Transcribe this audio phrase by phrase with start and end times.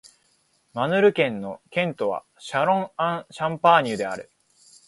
[0.73, 4.31] マルヌ県の県都はシャロン＝アン＝シャンパーニュである